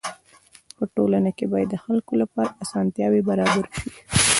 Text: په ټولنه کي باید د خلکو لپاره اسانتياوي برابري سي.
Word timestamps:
په 0.77 0.83
ټولنه 0.95 1.29
کي 1.37 1.45
باید 1.51 1.67
د 1.71 1.75
خلکو 1.85 2.13
لپاره 2.21 2.49
اسانتياوي 2.63 3.21
برابري 3.29 3.63
سي. 3.77 3.81